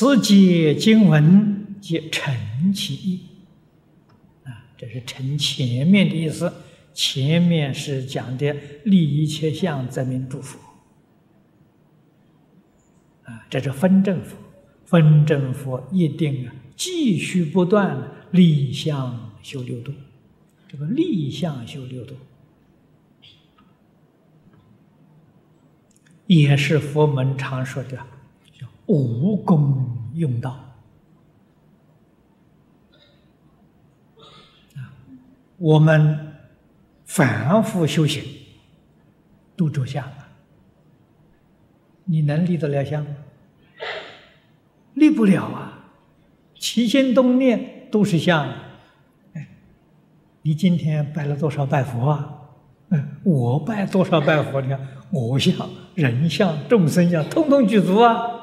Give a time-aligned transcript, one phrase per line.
[0.00, 3.20] 此节经文皆成其意。
[4.44, 6.50] 啊，这是成前面的意思。
[6.94, 10.58] 前面是讲的利一切相，则名诸佛。
[13.24, 14.38] 啊，这是分正佛，
[14.86, 19.92] 分正佛一定啊，继续不断立相修六度。
[20.66, 22.14] 这个立相修六度，
[26.26, 27.98] 也是佛门常说的
[28.96, 30.50] 无功用道。
[34.76, 34.92] 啊，
[35.58, 36.26] 我们。
[37.12, 38.22] 反复修行，
[39.56, 40.28] 都着相啊！
[42.04, 43.10] 你能立得了相吗？
[44.94, 45.90] 立不了啊！
[46.54, 48.48] 起心动念都是相。
[49.32, 49.48] 哎，
[50.42, 52.42] 你今天拜了多少拜佛啊？
[52.90, 54.60] 嗯，我拜多少拜佛？
[54.60, 54.78] 你看，
[55.10, 58.39] 我相、人相、众生相，通通具足啊！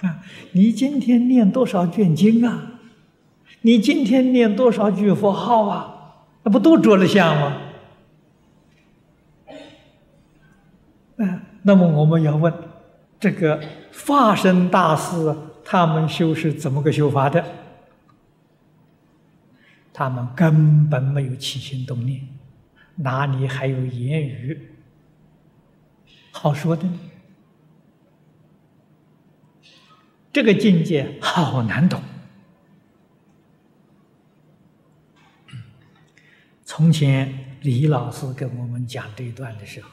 [0.00, 2.72] 啊， 你今天念多少卷经啊？
[3.62, 5.94] 你今天念多少句佛号啊？
[6.44, 7.56] 那不都着了相吗？
[11.16, 12.52] 嗯，那么我们要问，
[13.18, 13.60] 这个
[13.92, 17.44] 化身大师他们修是怎么个修法的？
[19.92, 22.20] 他们根本没有起心动念，
[22.94, 24.70] 哪里还有言语
[26.30, 26.86] 好说的？
[30.32, 32.02] 这个境界好难懂。
[36.64, 39.88] 从前李老师跟我们讲这一段的时候。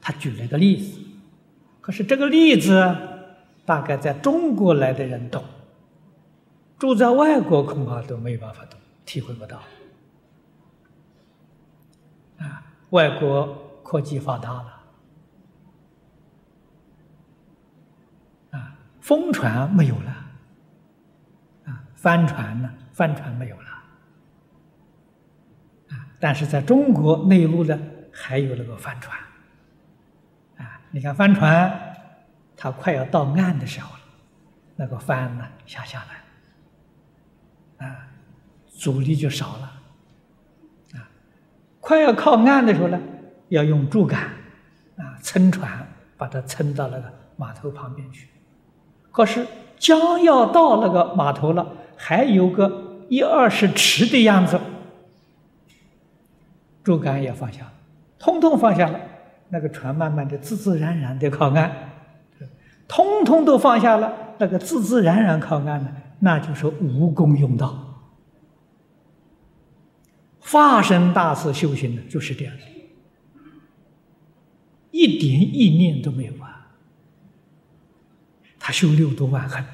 [0.00, 1.00] 他举了一个例子，
[1.82, 2.72] 可是这个例子
[3.66, 5.44] 大概在中国来的人懂，
[6.78, 9.60] 住在外国恐怕都没有办法懂，体会不到。
[12.38, 14.82] 啊，外国科技发达了，
[18.52, 20.10] 啊，风船没有了，
[21.64, 22.70] 啊，帆船呢？
[22.92, 23.70] 帆船没有了，
[25.88, 27.80] 啊，但是在中国内陆呢，
[28.12, 29.18] 还有那个帆船。
[30.58, 31.96] 啊你看帆船，
[32.54, 34.02] 它快要到岸的时候了，
[34.76, 36.04] 那个帆呢下下
[37.78, 38.06] 来，啊，
[38.66, 39.72] 阻力就少了，
[40.96, 41.08] 啊，
[41.80, 43.00] 快要靠岸的时候呢，
[43.48, 44.24] 要用竹竿，
[44.98, 45.86] 啊，撑船
[46.18, 48.28] 把它撑到那个码头旁边去。
[49.10, 49.46] 可是
[49.78, 54.60] 将要到那个码头了，还有个一二十尺的样子，
[56.84, 57.72] 竹竿也放下了，
[58.18, 59.00] 通通放下了。
[59.50, 61.72] 那个船慢慢的、自自然然的靠岸，
[62.86, 64.12] 通通都放下了。
[64.38, 67.84] 那个自自然然靠岸呢，那就是无功用道。
[70.38, 72.54] 化身大师修行的就是这样，
[74.90, 76.32] 一点意念都没有。
[78.68, 79.64] 他修六度万恒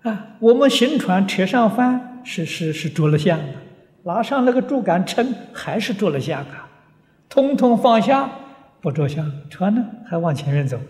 [0.00, 0.10] 啊！
[0.10, 3.52] 啊，我们行船扯上帆是是是着了相的，
[4.04, 6.70] 拿上那个竹竿撑还是着了相啊。
[7.28, 8.26] 通通放下，
[8.80, 10.80] 不着相，船呢还往前面走。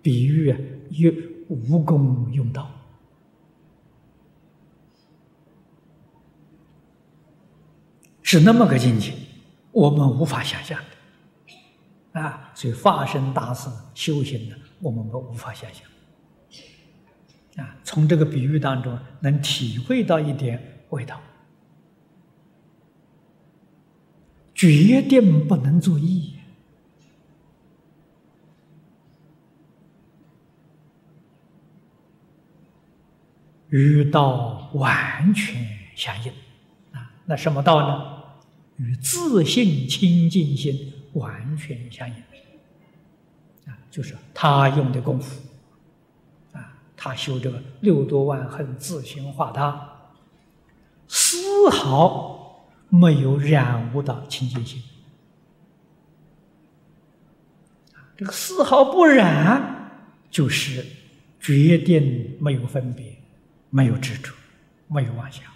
[0.00, 0.56] 比喻啊，
[0.88, 1.12] 有
[1.50, 2.70] 无功用道，
[8.22, 9.12] 是那么个境界，
[9.70, 10.84] 我们无法想象的
[12.12, 12.52] 啊！
[12.54, 15.82] 所以化身大事修行的，我们都无法想象
[17.64, 17.76] 啊。
[17.82, 21.20] 从这个比喻当中，能体会到一点味道。
[24.54, 26.34] 决定不能作意，
[33.70, 36.30] 与道完全相应
[36.92, 37.10] 啊！
[37.24, 38.22] 那什么道呢？
[38.76, 42.14] 与自信清净心完全相应
[43.66, 43.78] 啊！
[43.90, 45.40] 就是他用的功夫
[46.52, 50.10] 啊，他修这个六多万恨自行化他，
[51.08, 52.40] 丝毫。
[52.94, 54.82] 没有染污的清净心，
[58.14, 60.84] 这个丝毫不染，就是
[61.40, 63.16] 决定没有分别，
[63.70, 64.34] 没有执着，
[64.88, 65.46] 没有妄想。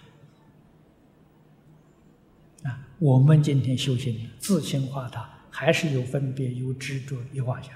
[2.62, 7.72] 啊，我们今天修行自性化它，还是有分别、有执着、有妄想。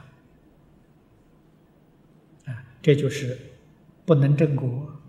[2.45, 3.39] 啊，这就是
[4.05, 5.01] 不能正果。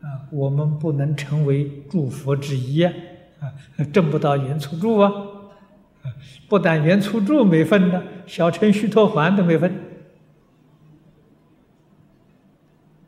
[0.00, 2.82] 啊，我们不能成为诸佛之一。
[2.82, 3.52] 啊，
[3.92, 5.12] 挣不到圆初住啊！
[6.48, 9.78] 不但圆初住没分呢，小乘须陀环都没分。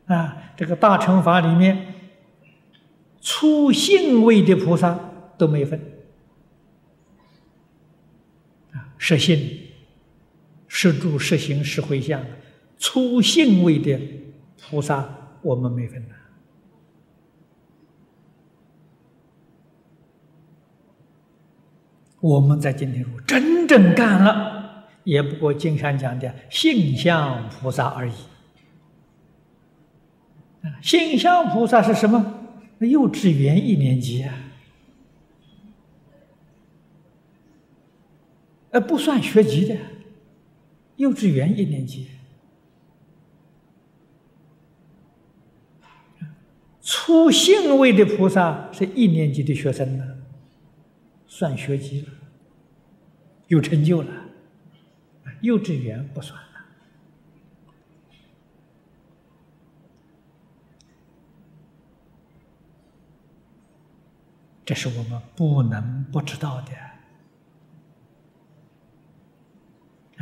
[0.05, 1.95] 啊，这个大乘法里面，
[3.21, 4.97] 初信位的菩萨
[5.37, 5.81] 都没分。
[8.71, 9.57] 啊，实性、
[10.67, 12.23] 实住、实行、实回向，
[12.77, 13.99] 初信位的
[14.61, 15.09] 菩萨，
[15.41, 16.13] 我们没分呐。
[22.19, 28.13] 我们在今天说真正干了，也不过经常讲的性相菩萨而已。
[30.83, 32.37] 性相菩萨是什么？
[32.77, 34.31] 幼稚园一年级啊，
[38.71, 39.77] 呃，不算学籍的，
[40.95, 42.07] 幼稚园一年级。
[46.81, 50.17] 初信位的菩萨是一年级的学生呢，
[51.27, 52.07] 算学籍了，
[53.47, 54.09] 有成就了。
[55.41, 56.47] 幼稚园不算了。
[64.63, 66.71] 这是我们不能不知道的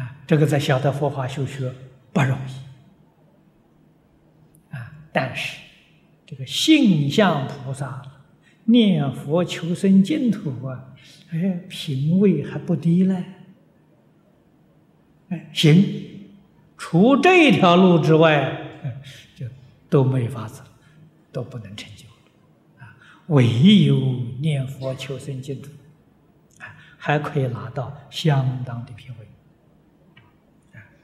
[0.01, 0.18] 啊！
[0.29, 1.73] 这个在晓得佛法修学
[2.13, 2.51] 不容易
[4.75, 5.57] 啊，但是。
[6.23, 8.03] 这个性相菩萨
[8.65, 10.93] 念佛求生净土啊，
[11.31, 13.23] 哎，品位还不低嘞。
[15.29, 15.83] 哎，行，
[16.77, 18.55] 除这条路之外，
[19.35, 19.47] 就
[19.89, 20.61] 都没法子，
[21.31, 22.05] 都不能成就
[22.77, 22.95] 啊。
[23.29, 23.47] 唯
[23.83, 23.97] 有
[24.39, 25.71] 念佛求生净土，
[26.59, 29.25] 啊，还可以拿到相当的品位。